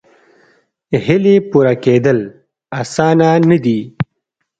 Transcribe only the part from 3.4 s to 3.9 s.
نه دي.